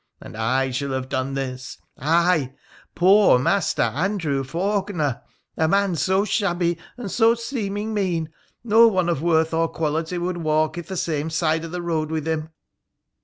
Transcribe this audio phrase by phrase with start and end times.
[0.19, 2.55] And I shall have done this— I,
[2.95, 5.21] poor Master Andrew Faulkener,
[5.55, 8.31] a man so shabby and so seeming mean,
[8.63, 12.09] no one of worth or quality would walk i' the same side of the road
[12.09, 12.49] with him